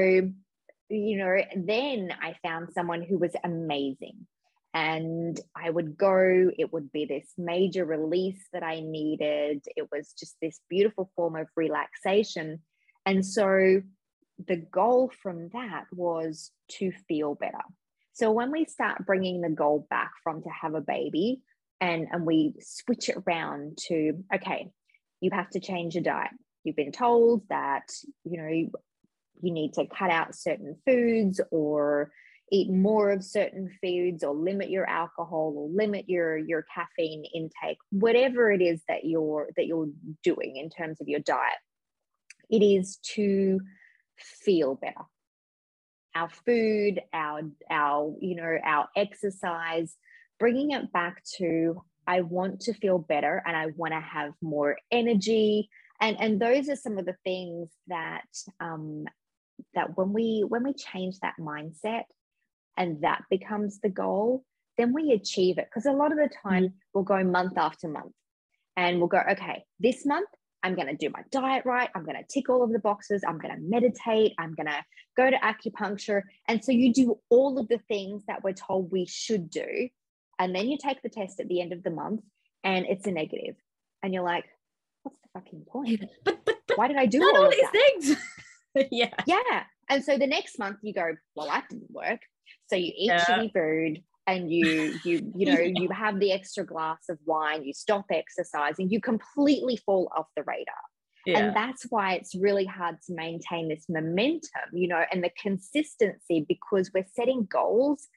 [0.89, 4.27] you know, then I found someone who was amazing.
[4.75, 9.63] And I would go, it would be this major release that I needed.
[9.75, 12.59] It was just this beautiful form of relaxation.
[13.05, 13.81] And so
[14.47, 17.63] the goal from that was to feel better.
[18.13, 21.41] So when we start bringing the goal back from to have a baby
[21.81, 24.71] and, and we switch it around to, okay,
[25.19, 26.31] you have to change your diet.
[26.63, 27.91] You've been told that,
[28.23, 28.71] you know, you,
[29.41, 32.11] need to cut out certain foods or
[32.49, 37.77] eat more of certain foods or limit your alcohol or limit your your caffeine intake
[37.89, 39.89] whatever it is that you're that you're
[40.23, 41.57] doing in terms of your diet
[42.49, 43.59] it is to
[44.17, 45.05] feel better.
[46.15, 49.95] Our food our our you know our exercise
[50.39, 54.77] bringing it back to i want to feel better and i want to have more
[54.91, 55.69] energy.
[55.99, 58.27] And and those are some of the things that
[58.59, 59.05] um
[59.73, 62.03] that when we when we change that mindset
[62.77, 64.43] and that becomes the goal
[64.77, 65.67] then we achieve it.
[65.69, 66.75] Because a lot of the time mm-hmm.
[66.93, 68.13] we'll go month after month
[68.75, 70.29] and we'll go okay this month
[70.63, 71.89] I'm going to do my diet right.
[71.93, 73.21] I'm going to tick all of the boxes.
[73.27, 74.33] I'm going to meditate.
[74.39, 74.83] I'm going to
[75.17, 76.23] go to acupuncture.
[76.47, 79.89] And so you do all of the things that we're told we should do.
[80.39, 82.21] And then you take the test at the end of the month
[82.63, 83.55] and it's a negative.
[84.01, 84.45] And you're like,
[85.03, 86.05] what's the fucking point?
[86.23, 88.17] But, but, but Why did I do all, all, these things?
[88.91, 89.13] yeah.
[89.25, 89.63] Yeah.
[89.89, 92.21] And so the next month you go, well, that didn't work.
[92.67, 93.25] So you eat Yeah.
[93.25, 97.73] shitty food and you you you know you have the extra glass of wine you
[97.73, 100.75] stop exercising you completely fall off the radar
[101.25, 101.39] Yeah.
[101.39, 106.45] and that's why it's really hard to maintain this momentum you know and the consistency
[106.47, 108.07] because we're setting goals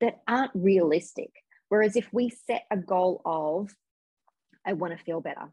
[0.00, 1.30] that aren't realistic
[1.68, 3.74] whereas if we set a goal of
[4.64, 5.50] i want to feel better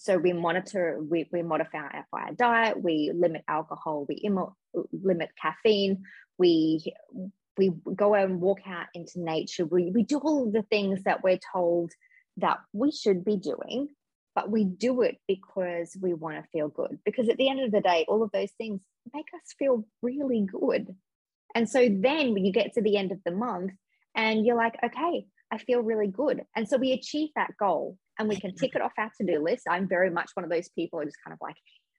[0.00, 4.56] so we monitor we, we modify our, our diet we limit alcohol we imo-
[4.92, 6.04] limit caffeine
[6.38, 6.94] we
[7.58, 11.02] we go out and walk out into nature we, we do all of the things
[11.04, 11.92] that we're told
[12.36, 13.88] that we should be doing
[14.38, 17.00] but we do it because we want to feel good.
[17.04, 18.80] Because at the end of the day all of those things
[19.12, 20.94] make us feel really good.
[21.56, 23.72] And so then when you get to the end of the month
[24.14, 26.44] and you're like okay i feel really good.
[26.54, 29.64] And so we achieve that goal and we can tick it off our to-do list.
[29.68, 31.56] I'm very much one of those people who's kind of like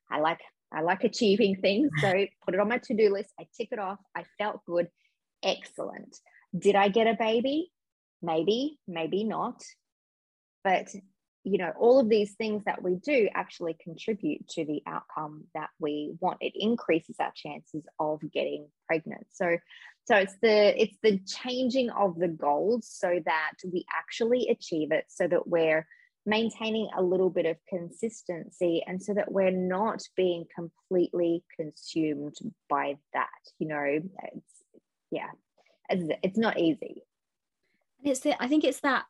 [0.10, 0.40] i like
[0.74, 1.90] i like achieving things.
[2.00, 3.34] So put it on my to-do list.
[3.38, 4.00] I tick it off.
[4.16, 4.88] I felt good
[5.44, 6.18] excellent.
[6.58, 7.72] Did i get a baby?
[8.22, 9.62] Maybe maybe not.
[10.64, 10.90] But
[11.44, 15.70] you know all of these things that we do actually contribute to the outcome that
[15.80, 16.40] we want.
[16.42, 19.28] It increases our chances of getting pregnant.
[19.32, 19.58] So
[20.06, 25.06] so it's the it's the changing of the goals so that we actually achieve it
[25.08, 25.88] so that we're
[26.26, 32.36] maintaining a little bit of consistency and so that we're not being completely consumed
[32.70, 33.28] by that
[33.60, 34.02] you know.
[34.34, 34.59] It's
[35.12, 35.30] yeah
[35.90, 37.04] it's, not easy
[38.00, 39.06] and it's the i think it's that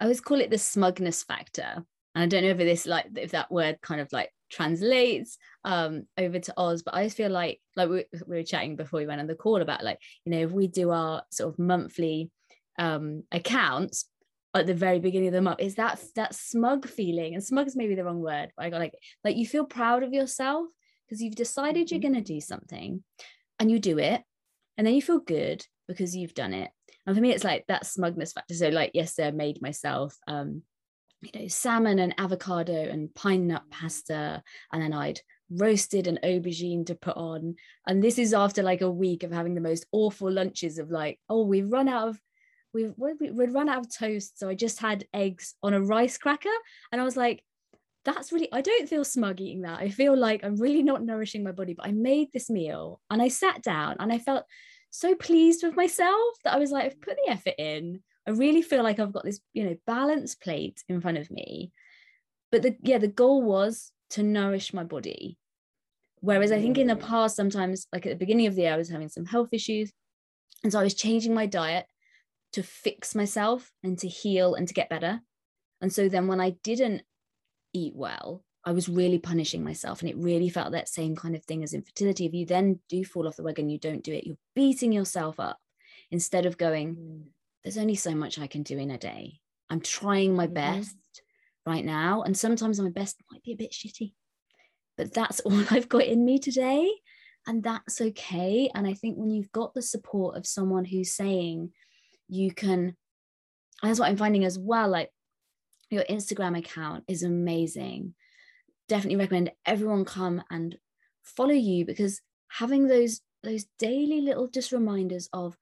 [0.00, 1.84] I always call it the smugness factor.
[2.14, 6.04] And I don't know if this like if that word kind of like translates um
[6.18, 9.06] over to Oz, but I just feel like like we, we were chatting before we
[9.06, 12.30] went on the call about like, you know, if we do our sort of monthly
[12.78, 14.06] um accounts
[14.54, 17.76] at the very beginning of the month, is that that smug feeling, and smug is
[17.76, 20.66] maybe the wrong word, but I got like like you feel proud of yourself
[21.06, 21.94] because you've decided mm-hmm.
[21.94, 23.04] you're gonna do something
[23.60, 24.22] and you do it,
[24.80, 26.70] and then you feel good because you've done it.
[27.06, 28.54] And for me it's like that smugness factor.
[28.54, 30.62] So like yesterday i made myself um
[31.20, 34.42] you know salmon and avocado and pine nut pasta.
[34.72, 37.56] And then i'd roasted an aubergine to put on.
[37.86, 41.20] And this is after like a week of having the most awful lunches of like
[41.28, 42.18] oh we've run out of
[42.72, 44.38] we've we'd run out of toast.
[44.38, 46.48] So i just had eggs on a rice cracker.
[46.90, 47.44] And i was like
[48.04, 51.44] that's really i don't feel smug eating that i feel like i'm really not nourishing
[51.44, 54.44] my body but i made this meal and i sat down and i felt
[54.90, 58.00] so pleased with myself that I was like, I've put the effort in.
[58.26, 61.72] I really feel like I've got this, you know, balanced plate in front of me.
[62.52, 65.38] But the yeah, the goal was to nourish my body.
[66.16, 67.06] Whereas I think in the mm.
[67.06, 69.92] past, sometimes, like at the beginning of the year, I was having some health issues.
[70.62, 71.86] And so I was changing my diet
[72.52, 75.20] to fix myself and to heal and to get better.
[75.80, 77.02] And so then when I didn't
[77.72, 80.00] eat well, I was really punishing myself.
[80.00, 82.26] And it really felt that same kind of thing as infertility.
[82.26, 85.40] If you then do fall off the wagon, you don't do it, you're beating yourself
[85.40, 85.58] up
[86.10, 87.22] instead of going, mm.
[87.64, 89.40] there's only so much I can do in a day.
[89.70, 90.54] I'm trying my mm-hmm.
[90.54, 90.96] best
[91.64, 92.22] right now.
[92.22, 94.12] And sometimes my best might be a bit shitty,
[94.96, 96.90] but that's all I've got in me today.
[97.46, 98.70] And that's okay.
[98.74, 101.70] And I think when you've got the support of someone who's saying,
[102.28, 102.96] you can,
[103.82, 104.88] that's what I'm finding as well.
[104.88, 105.10] Like
[105.90, 108.14] your Instagram account is amazing.
[108.88, 110.76] Definitely recommend everyone come and
[111.22, 115.56] follow you because having those those daily little just reminders of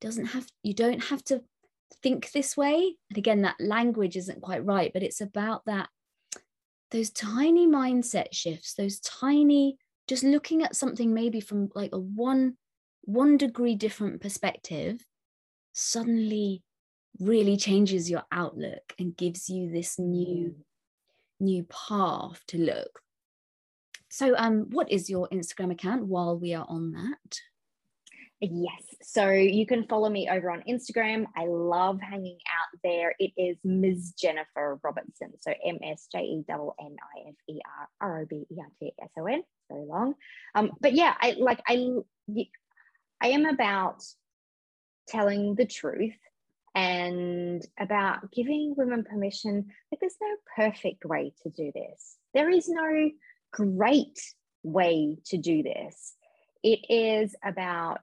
[0.00, 1.42] doesn't have you don't have to
[2.02, 2.96] think this way.
[3.10, 5.88] And again that language isn't quite right but it's about that
[6.90, 12.56] those tiny mindset shifts those tiny just looking at something maybe from like a one
[13.02, 15.04] one degree different perspective
[15.72, 16.62] suddenly
[17.20, 20.54] really changes your outlook and gives you this new mm
[21.42, 23.00] new path to look.
[24.08, 27.40] So, um, what is your Instagram account while we are on that?
[28.40, 28.82] Yes.
[29.02, 31.26] So you can follow me over on Instagram.
[31.36, 33.14] I love hanging out there.
[33.20, 34.14] It is Ms.
[34.18, 35.32] Jennifer Robertson.
[35.40, 38.56] So M S J E N N I F E R R O B E
[38.58, 39.42] R T S O N.
[39.70, 40.14] Very long.
[40.56, 41.94] Um, but yeah, I like I
[43.20, 44.02] I am about
[45.06, 46.16] telling the truth
[46.74, 49.66] and about giving women permission.
[49.90, 53.10] Like, there's no perfect way to do this, there is no
[53.52, 54.20] great
[54.62, 56.14] way to do this.
[56.62, 58.00] It is about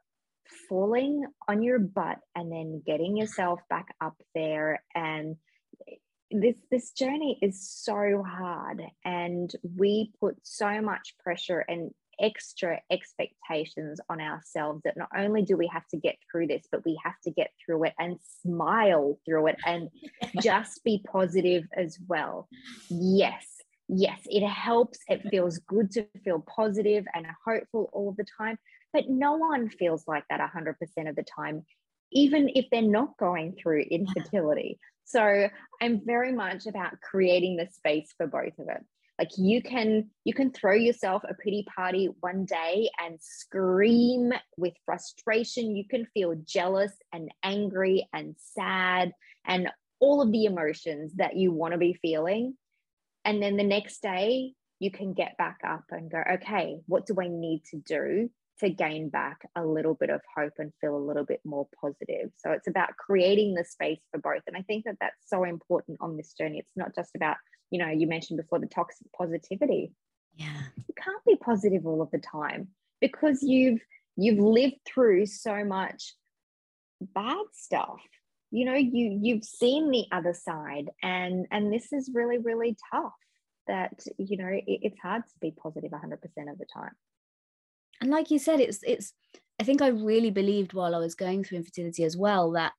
[0.68, 5.36] falling on your butt and then getting yourself back up there and
[6.32, 14.00] this this journey is so hard and we put so much pressure and extra expectations
[14.10, 17.20] on ourselves that not only do we have to get through this, but we have
[17.24, 19.90] to get through it and smile through it and
[20.42, 22.48] just be positive as well.
[22.90, 23.46] Yes,
[23.88, 25.00] yes, it helps.
[25.08, 28.58] It feels good to feel positive and hopeful all the time,
[28.94, 31.66] but no one feels like that 100% of the time,
[32.12, 34.80] even if they're not going through infertility.
[35.06, 35.50] So
[35.82, 38.84] I'm very much about creating the space for both of it
[39.20, 44.74] like you can you can throw yourself a pity party one day and scream with
[44.86, 45.76] frustration.
[45.76, 49.12] You can feel jealous and angry and sad
[49.46, 52.56] and all of the emotions that you want to be feeling.
[53.26, 57.16] And then the next day you can get back up and go okay what do
[57.20, 60.98] i need to do to gain back a little bit of hope and feel a
[60.98, 62.32] little bit more positive.
[62.38, 64.42] So it's about creating the space for both.
[64.48, 66.60] And I think that that's so important on this journey.
[66.60, 67.38] It's not just about,
[67.72, 69.94] you know, you mentioned before the toxic positivity.
[70.36, 70.62] Yeah.
[70.76, 72.70] You can't be positive all of the time
[73.02, 73.82] because you've
[74.18, 76.16] you've lived through so much
[77.02, 78.02] bad stuff.
[78.52, 83.14] You know, you you've seen the other side and and this is really really tough
[83.68, 86.92] that you know it, it's hard to be positive 100% of the time
[88.02, 89.14] and like you said it's it's
[89.60, 92.74] i think i really believed while i was going through infertility as well that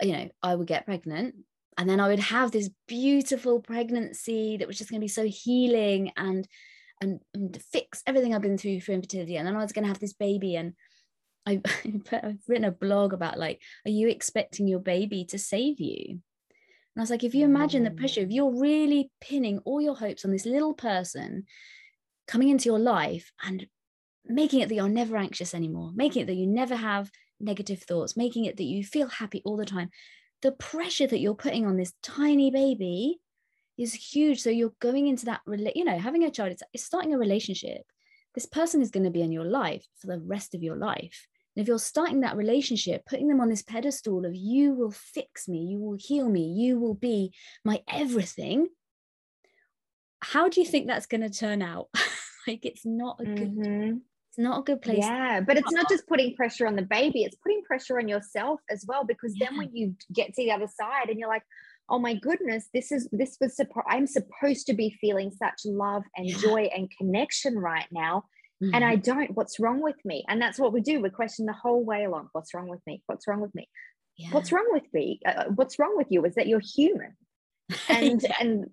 [0.00, 1.34] you know i would get pregnant
[1.78, 5.24] and then I would have this beautiful pregnancy that was just going to be so
[5.24, 6.46] healing and,
[7.00, 9.36] and and fix everything I've been through for infertility.
[9.36, 10.74] And then I was going to have this baby, and
[11.46, 11.62] I,
[12.12, 16.04] I've written a blog about like, are you expecting your baby to save you?
[16.08, 16.20] And
[16.96, 18.34] I was like, if you imagine the pressure, if mm.
[18.34, 21.44] you're really pinning all your hopes on this little person
[22.26, 23.68] coming into your life and
[24.28, 27.10] making it that you're never anxious anymore, making it that you never have
[27.40, 29.90] negative thoughts, making it that you feel happy all the time,
[30.42, 33.18] the pressure that you're putting on this tiny baby
[33.76, 34.40] is huge.
[34.40, 35.40] So you're going into that,
[35.74, 37.82] you know, having a child, it's, it's starting a relationship.
[38.34, 41.26] This person is going to be in your life for the rest of your life.
[41.56, 45.48] And if you're starting that relationship, putting them on this pedestal of you will fix
[45.48, 47.32] me, you will heal me, you will be
[47.64, 48.68] my everything,
[50.20, 51.88] how do you think that's going to turn out?
[52.46, 53.96] like it's not a good mm-hmm
[54.38, 54.98] not a good place.
[55.00, 58.60] Yeah, but it's not just putting pressure on the baby, it's putting pressure on yourself
[58.70, 59.04] as well.
[59.04, 59.48] Because yeah.
[59.48, 61.44] then when you get to the other side and you're like,
[61.88, 66.04] oh my goodness, this is this was supposed I'm supposed to be feeling such love
[66.16, 66.38] and yeah.
[66.38, 68.24] joy and connection right now.
[68.62, 68.74] Mm-hmm.
[68.74, 70.24] And I don't, what's wrong with me?
[70.28, 71.00] And that's what we do.
[71.00, 72.30] We question the whole way along.
[72.32, 73.02] What's wrong with me?
[73.06, 73.68] What's wrong with me?
[74.16, 74.30] Yeah.
[74.32, 75.20] What's wrong with me?
[75.24, 77.16] Uh, what's wrong with you is that you're human.
[77.88, 78.66] And and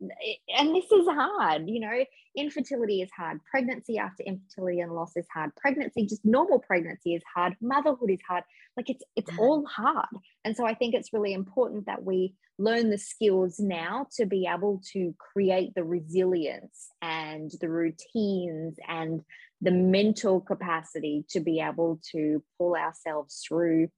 [0.58, 2.04] and this is hard you know
[2.38, 7.24] infertility is hard pregnancy after infertility and loss is hard pregnancy just normal pregnancy is
[7.34, 8.44] hard motherhood is hard
[8.78, 9.40] like it's it's mm.
[9.40, 10.08] all hard.
[10.44, 14.48] And so i think it's really important that we learn the skills now to be
[14.48, 19.22] able to create the resilience and the routines and
[19.62, 23.90] the mental capacity to be able to pull ourselves through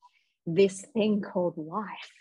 [0.48, 2.12] this thing called life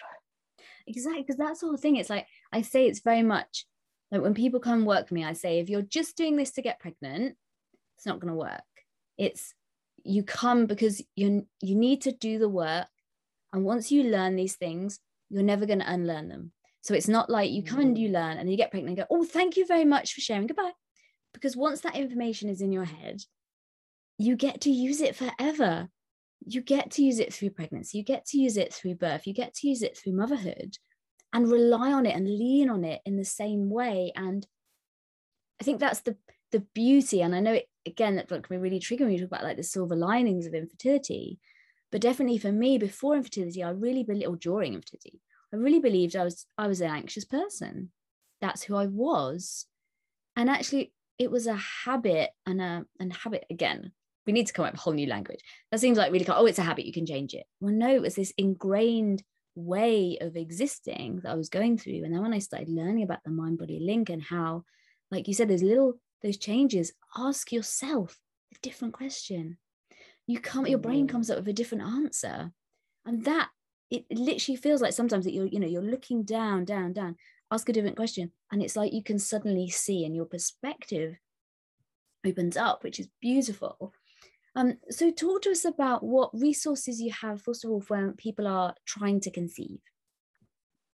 [0.86, 3.66] exactly because that's all the whole thing it's like i say it's very much
[4.10, 6.80] like when people come work me i say if you're just doing this to get
[6.80, 7.36] pregnant
[7.96, 8.62] it's not going to work.
[9.18, 9.54] It's
[10.04, 12.86] you come because you you need to do the work
[13.52, 16.52] and once you learn these things you're never going to unlearn them.
[16.82, 18.00] So it's not like you come and mm.
[18.00, 20.46] you learn and you get pregnant and go oh thank you very much for sharing
[20.46, 20.72] goodbye.
[21.32, 23.22] Because once that information is in your head
[24.18, 25.88] you get to use it forever
[26.44, 29.32] you get to use it through pregnancy, you get to use it through birth, you
[29.32, 30.76] get to use it through motherhood
[31.32, 34.12] and rely on it and lean on it in the same way.
[34.14, 34.46] And
[35.60, 36.16] I think that's the
[36.52, 37.22] the beauty.
[37.22, 39.56] And I know it again that can be really triggering when you talk about like
[39.56, 41.38] the silver linings of infertility.
[41.90, 45.20] But definitely for me, before infertility, I really believed or during infertility,
[45.52, 47.90] I really believed I was I was an anxious person.
[48.40, 49.66] That's who I was.
[50.36, 53.92] And actually it was a habit and a and habit again
[54.26, 55.40] we need to come up with a whole new language.
[55.70, 57.44] That seems like really, oh, it's a habit, you can change it.
[57.60, 59.22] Well, no, it was this ingrained
[59.54, 62.04] way of existing that I was going through.
[62.04, 64.64] And then when I started learning about the mind body link and how,
[65.10, 68.18] like you said, those little, those changes, ask yourself
[68.54, 69.58] a different question.
[70.26, 71.10] You come, your brain mm.
[71.10, 72.52] comes up with a different answer.
[73.04, 73.48] And that,
[73.90, 77.16] it literally feels like sometimes that you're, you know, you're looking down, down, down,
[77.52, 78.32] ask a different question.
[78.50, 81.16] And it's like you can suddenly see and your perspective
[82.26, 83.92] opens up, which is beautiful.
[84.56, 88.14] Um, so talk to us about what resources you have, first of all, for when
[88.14, 89.78] people are trying to conceive.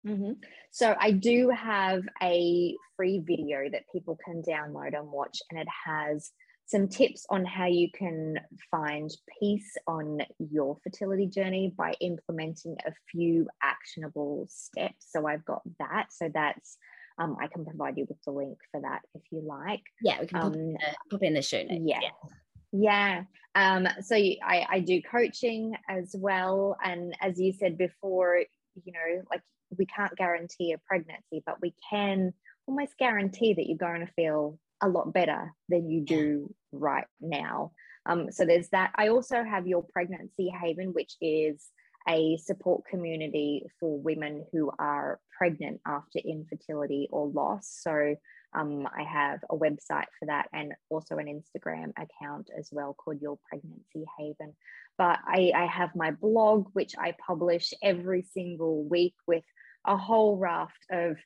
[0.07, 0.31] Mm-hmm.
[0.71, 5.67] So I do have a free video that people can download and watch, and it
[5.85, 6.31] has
[6.67, 8.39] some tips on how you can
[8.71, 15.07] find peace on your fertility journey by implementing a few actionable steps.
[15.09, 16.07] So I've got that.
[16.11, 16.77] So that's
[17.17, 19.81] um, I can provide you with the link for that if you like.
[20.01, 20.79] Yeah, we can pop, um, in, the,
[21.11, 21.81] pop in the show notes.
[21.83, 21.99] Yeah.
[22.01, 22.29] yeah.
[22.71, 23.23] Yeah.
[23.55, 26.77] Um, so I, I do coaching as well.
[26.83, 28.43] And as you said before,
[28.83, 29.41] you know, like
[29.77, 32.33] we can't guarantee a pregnancy, but we can
[32.67, 37.71] almost guarantee that you're going to feel a lot better than you do right now.
[38.05, 38.91] Um, so there's that.
[38.95, 41.67] I also have your pregnancy haven, which is
[42.07, 47.67] a support community for women who are pregnant after infertility or loss.
[47.81, 48.15] So
[48.53, 53.21] um, I have a website for that and also an Instagram account as well called
[53.21, 54.55] Your Pregnancy Haven.
[54.97, 59.43] But I, I have my blog, which I publish every single week with
[59.85, 61.17] a whole raft of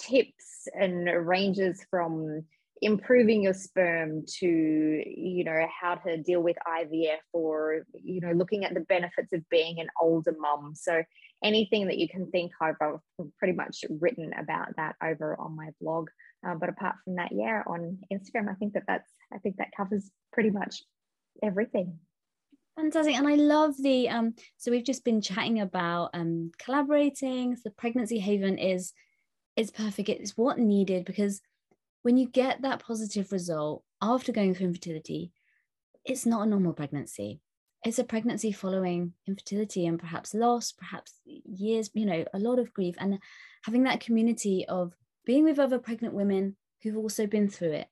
[0.00, 2.44] tips and ranges from
[2.82, 8.64] improving your sperm to you know how to deal with ivf or you know looking
[8.64, 11.02] at the benefits of being an older mum so
[11.44, 15.68] anything that you can think of i've pretty much written about that over on my
[15.80, 16.08] blog
[16.46, 19.76] uh, but apart from that, yeah, on Instagram, I think that that's I think that
[19.76, 20.82] covers pretty much
[21.42, 21.98] everything.
[22.76, 24.34] Fantastic, and I love the um.
[24.56, 27.56] So we've just been chatting about um collaborating.
[27.62, 28.92] The pregnancy haven is
[29.56, 30.08] is perfect.
[30.08, 31.42] It's what needed because
[32.02, 35.32] when you get that positive result after going through infertility,
[36.04, 37.40] it's not a normal pregnancy.
[37.84, 42.72] It's a pregnancy following infertility and perhaps loss, perhaps years, you know, a lot of
[42.72, 43.18] grief, and
[43.64, 44.94] having that community of
[45.30, 47.86] being with other pregnant women who've also been through it.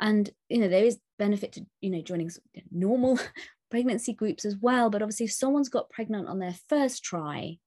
[0.00, 2.30] And, you know, there is benefit to, you know, joining
[2.70, 3.18] normal
[3.70, 4.88] pregnancy groups as well.
[4.88, 7.58] But obviously, if someone's got pregnant on their first try,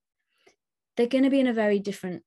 [0.96, 2.24] they're going to be in a very different,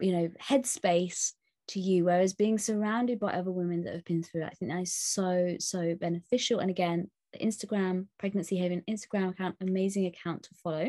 [0.00, 1.30] you know, headspace
[1.68, 2.06] to you.
[2.06, 4.92] Whereas being surrounded by other women that have been through it, I think that is
[4.92, 6.58] so, so beneficial.
[6.58, 10.88] And again, the Instagram, Pregnancy Haven Instagram account, amazing account to follow.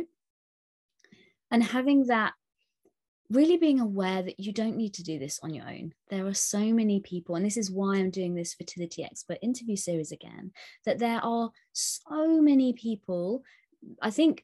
[1.52, 2.34] And having that
[3.32, 5.94] really being aware that you don't need to do this on your own.
[6.10, 9.76] There are so many people, and this is why I'm doing this fertility expert interview
[9.76, 10.52] series again,
[10.86, 13.44] that there are so many people.
[14.02, 14.44] I think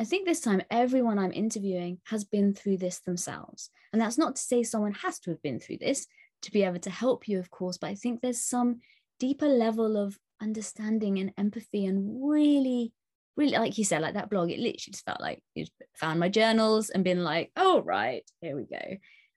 [0.00, 3.70] I think this time everyone I'm interviewing has been through this themselves.
[3.92, 6.06] And that's not to say someone has to have been through this
[6.42, 8.80] to be able to help you, of course, but I think there's some
[9.18, 12.92] deeper level of understanding and empathy and really
[13.38, 15.64] really like you said like that blog it literally just felt like you
[15.94, 18.96] found my journals and been like oh right here we go.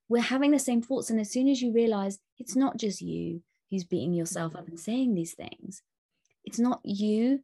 [0.10, 3.42] We're having the same thoughts and as soon as you realize it's not just you
[3.70, 5.82] who's beating yourself up and saying these things
[6.44, 7.40] it's not you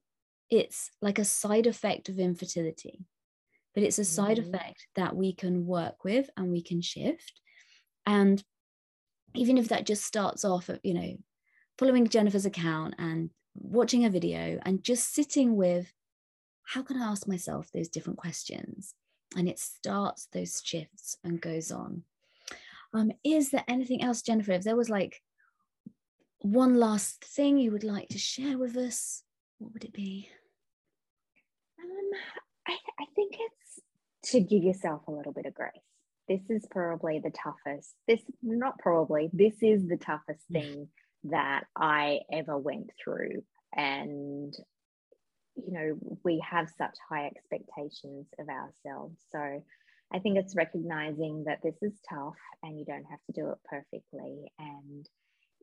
[0.49, 3.05] it's like a side effect of infertility.
[3.74, 4.53] But it's a side mm-hmm.
[4.55, 7.41] effect that we can work with and we can shift.
[8.05, 8.43] And
[9.36, 11.14] even if that just starts off you know
[11.78, 15.91] following jennifer's account and watching a video and just sitting with
[16.68, 18.93] how can I ask myself those different questions?
[19.36, 22.03] And it starts those shifts and goes on.
[22.93, 24.51] Um, is there anything else, Jennifer?
[24.51, 25.22] If there was like
[26.39, 29.24] one last thing you would like to share with us,
[29.59, 30.30] what would it be?
[31.80, 32.20] Um,
[32.68, 35.72] I, I think it's to give yourself a little bit of grace.
[36.28, 40.61] This is probably the toughest, this, not probably, this is the toughest mm.
[40.61, 40.88] thing
[41.26, 43.43] that I ever went through.
[43.74, 44.53] And
[45.66, 49.18] you know, we have such high expectations of ourselves.
[49.32, 49.64] So
[50.14, 53.58] I think it's recognizing that this is tough and you don't have to do it
[53.66, 54.51] perfectly.
[54.60, 55.08] And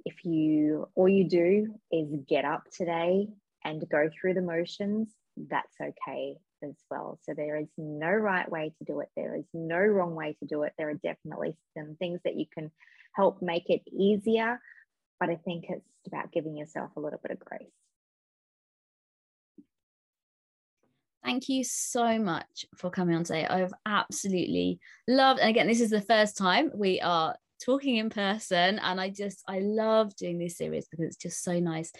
[0.04, 3.28] if you, all you do is get up today
[3.64, 7.18] and go through the motions, that's okay as well.
[7.22, 9.08] So there is no right way to do it.
[9.16, 10.72] There is no wrong way to do it.
[10.76, 12.70] There are definitely some things that you can
[13.14, 14.60] help make it easier.
[15.20, 17.83] But I think it's about giving yourself a little bit of grace.
[21.24, 23.46] Thank you so much for coming on today.
[23.46, 28.78] I've absolutely loved, and again, this is the first time we are talking in person,
[28.78, 31.92] and I just I love doing this series because it's just so nice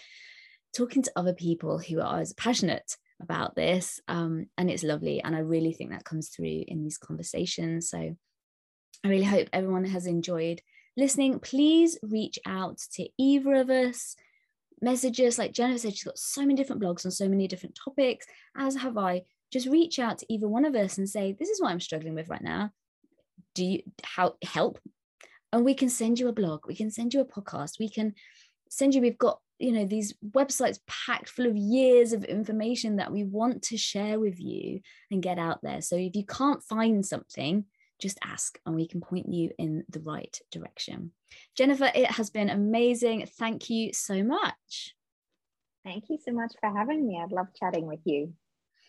[0.77, 5.35] talking to other people who are as passionate about this, um, and it's lovely, and
[5.35, 7.89] I really think that comes through in these conversations.
[7.89, 8.15] So
[9.03, 10.61] I really hope everyone has enjoyed
[10.95, 11.39] listening.
[11.39, 14.15] Please reach out to either of us
[14.81, 15.37] messages.
[15.37, 18.25] Like Jennifer said, she's got so many different blogs on so many different topics,
[18.57, 19.23] as have I.
[19.51, 22.15] Just reach out to either one of us and say, This is what I'm struggling
[22.15, 22.71] with right now.
[23.53, 24.79] Do you how help?
[25.53, 28.13] And we can send you a blog, we can send you a podcast, we can
[28.69, 33.11] send you, we've got you know these websites packed full of years of information that
[33.11, 37.05] we want to share with you and get out there so if you can't find
[37.05, 37.63] something
[37.99, 41.11] just ask and we can point you in the right direction.
[41.55, 43.25] Jennifer, it has been amazing.
[43.25, 44.95] Thank you so much.
[45.83, 47.21] Thank you so much for having me.
[47.23, 48.33] I'd love chatting with you.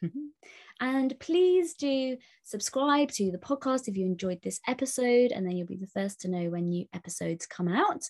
[0.80, 5.66] and please do subscribe to the podcast if you enjoyed this episode, and then you'll
[5.66, 8.02] be the first to know when new episodes come out.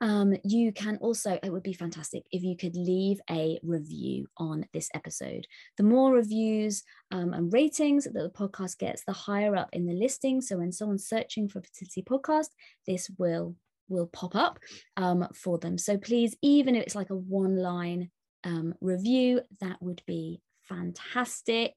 [0.00, 4.66] Um, you can also, it would be fantastic if you could leave a review on
[4.72, 5.46] this episode.
[5.76, 9.92] The more reviews um, and ratings that the podcast gets, the higher up in the
[9.94, 10.40] listing.
[10.40, 12.48] So when someone's searching for a fertility podcast,
[12.86, 13.56] this will
[13.88, 14.58] will pop up
[14.96, 15.76] um, for them.
[15.76, 18.10] So please, even if it's like a one line
[18.42, 21.74] um, review, that would be fantastic.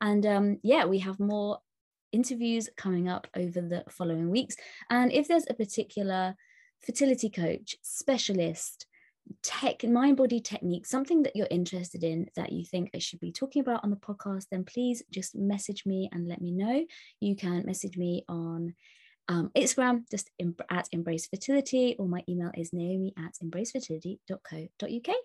[0.00, 1.58] And um, yeah, we have more
[2.12, 4.56] interviews coming up over the following weeks.
[4.88, 6.34] And if there's a particular
[6.84, 8.86] fertility coach, specialist,
[9.42, 13.32] tech, mind body technique, something that you're interested in that you think I should be
[13.32, 16.84] talking about on the podcast, then please just message me and let me know.
[17.20, 18.74] You can message me on
[19.28, 20.30] um, Instagram, just
[20.70, 25.16] at Embrace Fertility, or my email is naomi at embracefertility.co.uk.